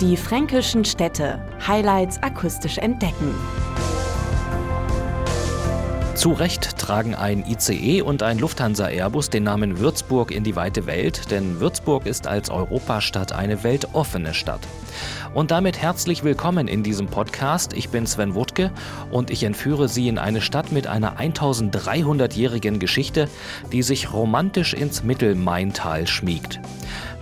[0.00, 1.44] Die fränkischen Städte.
[1.66, 3.34] Highlights akustisch entdecken.
[6.14, 11.30] Zu Recht tragen ein ICE und ein Lufthansa-Airbus den Namen Würzburg in die weite Welt,
[11.30, 14.60] denn Würzburg ist als Europastadt eine weltoffene Stadt.
[15.34, 17.72] Und damit herzlich willkommen in diesem Podcast.
[17.72, 18.70] Ich bin Sven Wuttke
[19.10, 23.28] und ich entführe Sie in eine Stadt mit einer 1300-jährigen Geschichte,
[23.72, 26.60] die sich romantisch ins Mittelmaintal schmiegt.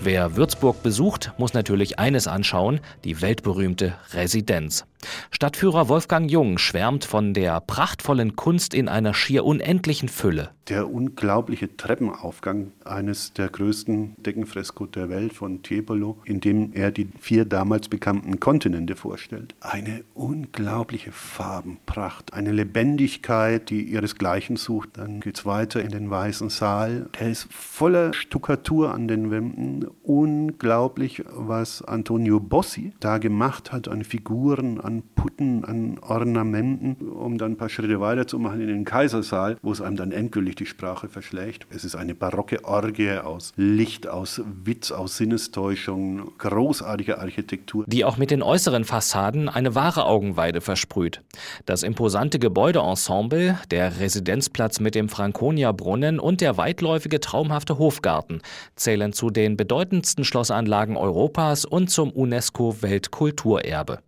[0.00, 4.84] Wer Würzburg besucht, muss natürlich eines anschauen, die weltberühmte Residenz.
[5.30, 10.50] Stadtführer Wolfgang Jung schwärmt von der prachtvollen Kunst in einer schier unendlichen Fülle.
[10.68, 17.08] Der unglaubliche Treppenaufgang eines der größten Deckenfresko der Welt von Tiepolo, in dem er die
[17.20, 19.54] vier damals bekannten Kontinente vorstellt.
[19.60, 24.90] Eine unglaubliche Farbenpracht, eine Lebendigkeit, die ihresgleichen sucht.
[24.94, 27.10] Dann geht es weiter in den Weißen Saal.
[27.20, 29.86] Der ist voller Stuckatur an den Wänden.
[30.02, 37.52] Unglaublich, was Antonio Bossi da gemacht hat an Figuren, an Putten, an Ornamenten, um dann
[37.52, 41.66] ein paar Schritte weiterzumachen in den Kaisersaal, wo es einem dann endgültig die Sprache verschlägt.
[41.70, 47.84] Es ist eine barocke Orgie aus Licht, aus Witz, aus Sinnestäuschung, großartige Architektur.
[47.86, 51.22] Die auch mit den äußeren Fassaden eine wahre Augenweide versprüht.
[51.64, 58.40] Das imposante Gebäudeensemble, der Residenzplatz mit dem Franconia-Brunnen und der weitläufige traumhafte Hofgarten
[58.74, 64.00] zählen zu den bedeutendsten Schlossanlagen Europas und zum UNESCO-Weltkulturerbe.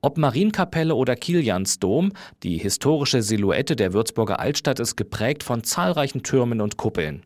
[0.00, 2.12] Ob Marienkapelle oder Kiliansdom,
[2.42, 7.22] die historische Silhouette der Würzburger Altstadt ist geprägt von zahlreichen Türmen und Kuppeln.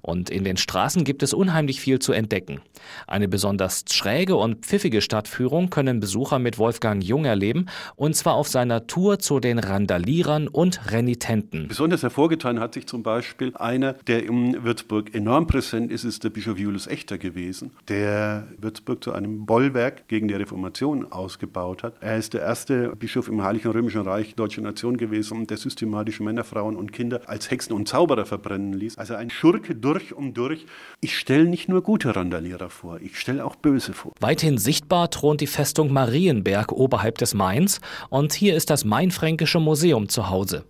[0.00, 2.60] Und in den Straßen gibt es unheimlich viel zu entdecken.
[3.06, 7.66] Eine besonders schräge und pfiffige Stadtführung können Besucher mit Wolfgang Jung erleben,
[7.96, 11.68] und zwar auf seiner Tour zu den Randalierern und Renitenten.
[11.68, 16.30] Besonders hervorgetan hat sich zum Beispiel einer, der in Würzburg enorm präsent ist, ist der
[16.30, 21.94] Bischof Julius Echter gewesen, der Würzburg zu einem Bollwerk gegen die Reformation ausgebaut aufgebaut hat.
[22.00, 26.44] Er ist der erste Bischof im Heiligen Römischen Reich deutscher Nation gewesen, der systematisch Männer,
[26.44, 28.98] Frauen und Kinder als Hexen und Zauberer verbrennen ließ.
[28.98, 30.66] Also ein Schurke durch und durch.
[31.00, 34.12] Ich stelle nicht nur gute Randalierer vor, ich stelle auch böse vor.
[34.20, 40.08] Weithin sichtbar thront die Festung Marienberg oberhalb des Mains und hier ist das Mainfränkische Museum
[40.08, 40.64] zu Hause.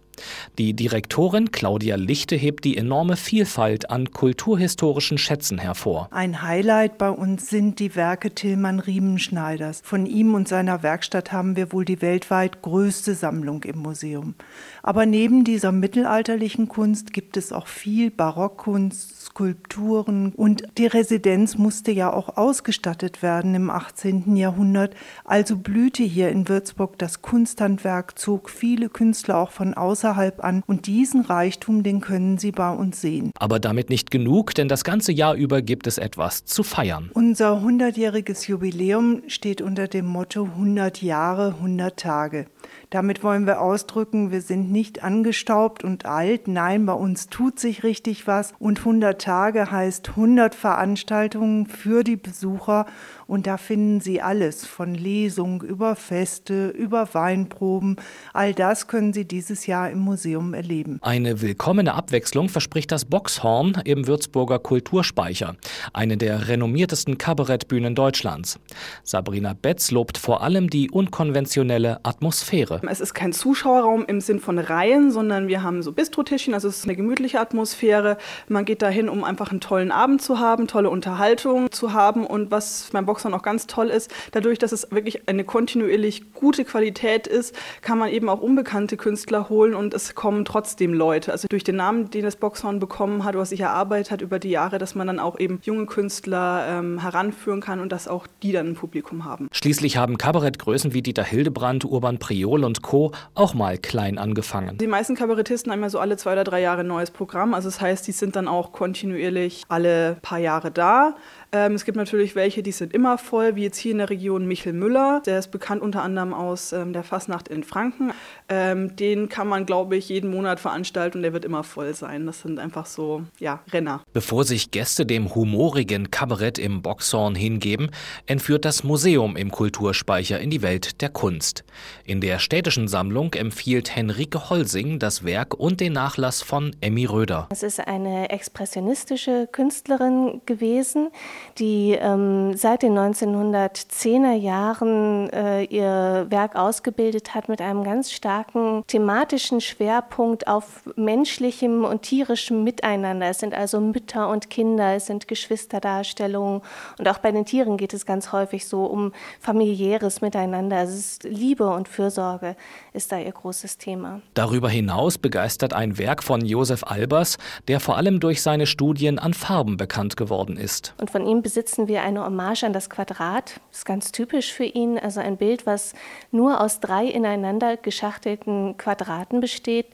[0.59, 6.09] Die Direktorin Claudia Lichte hebt die enorme Vielfalt an kulturhistorischen Schätzen hervor.
[6.11, 9.81] Ein Highlight bei uns sind die Werke Tillmann Riemenschneiders.
[9.85, 14.35] Von ihm und seiner Werkstatt haben wir wohl die weltweit größte Sammlung im Museum.
[14.83, 21.91] Aber neben dieser mittelalterlichen Kunst gibt es auch viel Barockkunst, Skulpturen und die Residenz musste
[21.91, 24.37] ja auch ausgestattet werden im 18.
[24.37, 24.95] Jahrhundert.
[25.25, 30.87] Also blühte hier in Würzburg das Kunsthandwerk, zog viele Künstler auch von außerhalb an und
[30.87, 33.31] diesen Reichtum, den können Sie bei uns sehen.
[33.39, 37.11] Aber damit nicht genug, denn das ganze Jahr über gibt es etwas zu feiern.
[37.15, 42.47] Unser 100-jähriges Jubiläum steht unter dem Motto 100 Jahre, 100 Tage.
[42.91, 46.47] Damit wollen wir ausdrücken, wir sind nicht angestaubt und alt.
[46.47, 48.53] Nein, bei uns tut sich richtig was.
[48.59, 52.85] Und 100 Tage heißt 100 Veranstaltungen für die Besucher.
[53.27, 57.97] Und da finden Sie alles von Lesung über Feste, über Weinproben.
[58.35, 60.99] All das können Sie dieses Jahr im Museum erleben.
[61.01, 65.57] Eine willkommene Abwechslung verspricht das Boxhorn im Würzburger Kulturspeicher,
[65.95, 68.59] eine der renommiertesten Kabarettbühnen Deutschlands.
[69.03, 72.62] Sabrina Betz lobt vor allem die unkonventionelle Atmosphäre.
[72.89, 76.79] Es ist kein Zuschauerraum im Sinn von Reihen, sondern wir haben so Bistrotischchen, also es
[76.79, 78.17] ist eine gemütliche Atmosphäre.
[78.49, 82.51] Man geht dahin, um einfach einen tollen Abend zu haben, tolle Unterhaltung zu haben und
[82.51, 87.27] was beim Boxhorn auch ganz toll ist, dadurch, dass es wirklich eine kontinuierlich gute Qualität
[87.27, 91.33] ist, kann man eben auch unbekannte Künstler holen und es kommen trotzdem Leute.
[91.33, 94.51] Also durch den Namen, den das Boxhorn bekommen hat, was sich erarbeitet hat über die
[94.51, 98.53] Jahre, dass man dann auch eben junge Künstler ähm, heranführen kann und dass auch die
[98.53, 99.49] dann ein Publikum haben.
[99.53, 103.13] Schließlich haben Kabarettgrößen wie Dieter Hildebrand, Urban Priol und und Co.
[103.35, 104.79] auch mal klein angefangen.
[104.79, 107.55] Die meisten Kabarettisten haben ja so alle zwei oder drei Jahre ein neues Programm.
[107.55, 111.17] Also das heißt, die sind dann auch kontinuierlich alle paar Jahre da.
[111.55, 114.47] Ähm, es gibt natürlich welche, die sind immer voll, wie jetzt hier in der Region
[114.47, 115.21] Michel Müller.
[115.27, 118.13] Der ist bekannt unter anderem aus ähm, der Fasnacht in Franken.
[118.49, 122.25] Ähm, den kann man, glaube ich, jeden Monat veranstalten und der wird immer voll sein.
[122.25, 124.01] Das sind einfach so, ja, Renner.
[124.15, 127.91] Bevor sich Gäste dem humorigen Kabarett im Boxhorn hingeben,
[128.25, 131.65] entführt das Museum im Kulturspeicher in die Welt der Kunst.
[132.07, 137.49] In der städtischen Sammlung empfiehlt Henrike Holsing das Werk und den Nachlass von Emmy Röder.
[137.51, 141.11] Es ist eine expressionistische Künstlerin gewesen,
[141.59, 148.85] die ähm, seit den 1910er Jahren äh, ihr Werk ausgebildet hat mit einem ganz starken
[148.87, 153.27] thematischen Schwerpunkt auf menschlichem und tierischem Miteinander.
[153.27, 156.63] Es sind also Mütter und Kinder, es sind Geschwisterdarstellungen
[156.99, 160.77] und auch bei den Tieren geht es ganz häufig so um familiäres Miteinander.
[160.79, 162.57] Also es ist Liebe und Fürsorge
[162.93, 164.21] ist da ihr großes Thema.
[164.35, 169.35] Darüber hinaus begeistert ein Werk von Josef Albers, der vor allem durch seine Studien an
[169.35, 170.95] Farben bekannt geworden ist.
[171.01, 173.61] Und von ihm besitzen wir eine Hommage an das Quadrat.
[173.71, 175.95] Das ist ganz typisch für ihn, also ein Bild, was
[176.31, 179.87] nur aus drei ineinander geschachtelten Quadraten besteht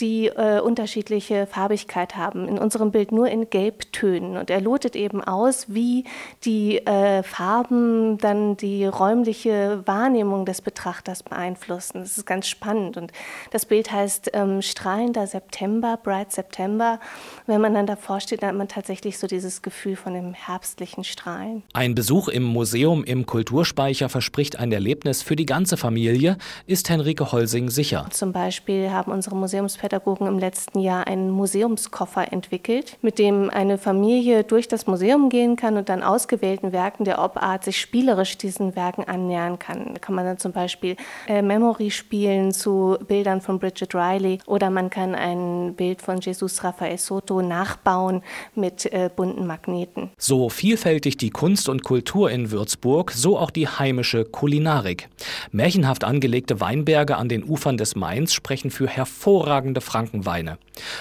[0.00, 2.48] die äh, unterschiedliche Farbigkeit haben.
[2.48, 4.36] In unserem Bild nur in Gelbtönen.
[4.36, 6.04] Und er lotet eben aus, wie
[6.44, 12.00] die äh, Farben dann die räumliche Wahrnehmung des Betrachters beeinflussen.
[12.00, 12.96] Das ist ganz spannend.
[12.96, 13.12] Und
[13.50, 16.98] das Bild heißt ähm, Strahlender September, Bright September.
[17.46, 21.04] Wenn man dann davor steht, dann hat man tatsächlich so dieses Gefühl von dem herbstlichen
[21.04, 21.62] Strahlen.
[21.74, 27.30] Ein Besuch im Museum im Kulturspeicher verspricht ein Erlebnis für die ganze Familie, ist Henrike
[27.30, 28.06] Holsing sicher.
[28.10, 33.78] Zum Beispiel haben unsere Museums Museumspädagogen im letzten Jahr einen Museumskoffer entwickelt, mit dem eine
[33.78, 38.76] Familie durch das Museum gehen kann und dann ausgewählten Werken der Obart sich spielerisch diesen
[38.76, 39.94] Werken annähern kann.
[39.94, 40.96] Da kann man dann zum Beispiel
[41.26, 46.62] äh, Memory spielen zu Bildern von Bridget Riley oder man kann ein Bild von Jesus
[46.62, 48.22] Rafael Soto nachbauen
[48.54, 50.10] mit äh, bunten Magneten.
[50.16, 55.08] So vielfältig die Kunst und Kultur in Würzburg, so auch die heimische Kulinarik.
[55.50, 60.58] Märchenhaft angelegte Weinberge an den Ufern des Mains sprechen für hervorragende hervorragende Frankenweine.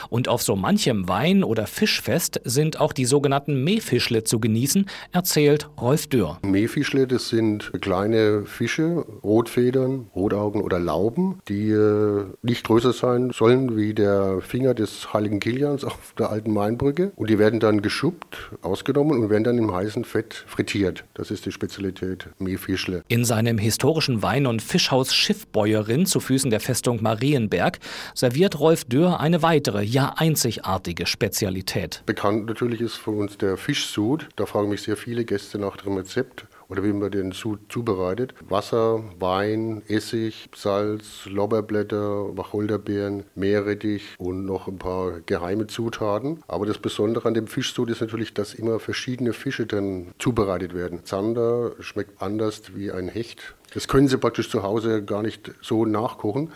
[0.10, 5.70] Und auf so manchem Wein- oder Fischfest sind auch die sogenannten Meefischle zu genießen, erzählt
[5.80, 6.40] Rolf Dürr.
[6.44, 13.78] Meefischle, das sind kleine Fische, Rotfedern, Rotaugen oder Lauben, die äh, nicht größer sein sollen
[13.78, 17.12] wie der Finger des heiligen Kilians auf der alten Mainbrücke.
[17.16, 21.06] Und die werden dann geschuppt, ausgenommen und werden dann im heißen Fett frittiert.
[21.14, 23.04] Das ist die Spezialität Meefischle.
[23.08, 27.80] In seinem historischen Wein- und Fischhaus Schiffbäuerin zu Füßen der Festung Marienberg
[28.14, 32.04] serviert Rolf Dürr eine weitere, ja einzigartige Spezialität.
[32.06, 34.30] Bekannt natürlich ist für uns der Fischsud.
[34.36, 38.36] Da fragen mich sehr viele Gäste nach dem Rezept oder wie man den Sud zubereitet.
[38.48, 46.44] Wasser, Wein, Essig, Salz, Lorbeerblätter, Wacholderbeeren, Meerrettich und noch ein paar geheime Zutaten.
[46.48, 51.04] Aber das Besondere an dem Fischsud ist natürlich, dass immer verschiedene Fische dann zubereitet werden.
[51.04, 53.56] Zander schmeckt anders wie ein Hecht.
[53.74, 56.52] Das können Sie praktisch zu Hause gar nicht so nachkochen.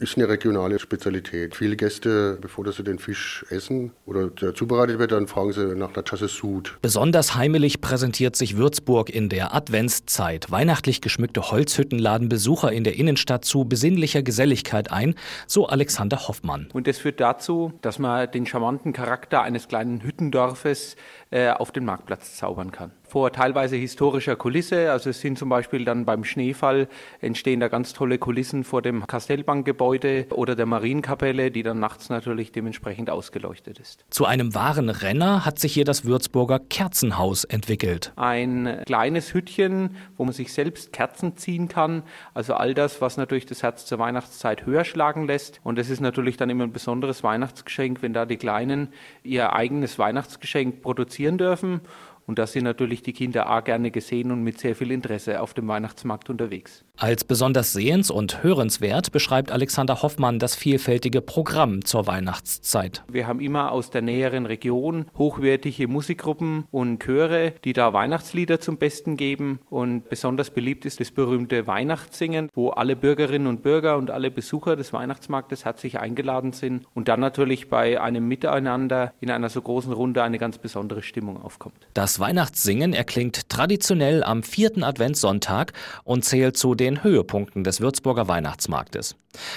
[0.00, 1.54] Ist eine regionale Spezialität.
[1.54, 5.92] Viele Gäste, bevor sie den Fisch essen oder der zubereitet wird, dann fragen sie nach
[5.92, 6.76] der Tasse Sud.
[6.82, 10.50] Besonders heimelig präsentiert sich Würzburg in der Adventszeit.
[10.50, 15.14] Weihnachtlich geschmückte Holzhütten laden Besucher in der Innenstadt zu besinnlicher Geselligkeit ein,
[15.46, 16.68] so Alexander Hoffmann.
[16.74, 20.96] Und das führt dazu, dass man den charmanten Charakter eines kleinen Hüttendorfes
[21.30, 24.92] äh, auf den Marktplatz zaubern kann vor teilweise historischer Kulisse.
[24.92, 26.86] Also es sind zum Beispiel dann beim Schneefall
[27.22, 32.52] entstehen da ganz tolle Kulissen vor dem Kastellbankgebäude oder der Marienkapelle, die dann nachts natürlich
[32.52, 34.04] dementsprechend ausgeleuchtet ist.
[34.10, 38.12] Zu einem wahren Renner hat sich hier das Würzburger Kerzenhaus entwickelt.
[38.16, 42.02] Ein kleines Hüttchen, wo man sich selbst Kerzen ziehen kann.
[42.34, 45.58] Also all das, was natürlich das Herz zur Weihnachtszeit höher schlagen lässt.
[45.64, 48.88] Und es ist natürlich dann immer ein besonderes Weihnachtsgeschenk, wenn da die Kleinen
[49.22, 51.80] ihr eigenes Weihnachtsgeschenk produzieren dürfen.
[52.26, 55.54] Und da sind natürlich die Kinder auch gerne gesehen und mit sehr viel Interesse auf
[55.54, 56.84] dem Weihnachtsmarkt unterwegs.
[56.98, 63.04] Als besonders sehens- und hörenswert beschreibt Alexander Hoffmann das vielfältige Programm zur Weihnachtszeit.
[63.06, 68.78] Wir haben immer aus der näheren Region hochwertige Musikgruppen und Chöre, die da Weihnachtslieder zum
[68.78, 69.60] Besten geben.
[69.68, 74.74] Und besonders beliebt ist das berühmte Weihnachtssingen, wo alle Bürgerinnen und Bürger und alle Besucher
[74.74, 76.86] des Weihnachtsmarktes herzlich eingeladen sind.
[76.94, 81.42] Und dann natürlich bei einem Miteinander in einer so großen Runde eine ganz besondere Stimmung
[81.42, 81.88] aufkommt.
[81.92, 89.16] Das Weihnachtssingen erklingt traditionell am vierten Adventssonntag und zählt zu den Höhepunkten des Würzburger Weihnachtsmarktes.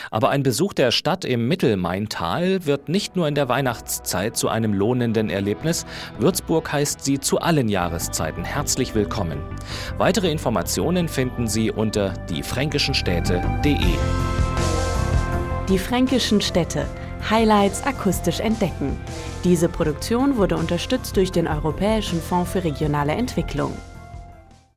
[0.09, 4.73] Aber ein Besuch der Stadt im Mittelmaintal wird nicht nur in der Weihnachtszeit zu einem
[4.73, 5.85] lohnenden Erlebnis.
[6.17, 9.39] Würzburg heißt sie zu allen Jahreszeiten herzlich willkommen.
[9.97, 13.77] Weitere Informationen finden Sie unter diefränkischenstädte.de.
[15.69, 16.87] Die fränkischen Städte.
[17.29, 18.97] Highlights akustisch entdecken.
[19.43, 23.73] Diese Produktion wurde unterstützt durch den Europäischen Fonds für regionale Entwicklung.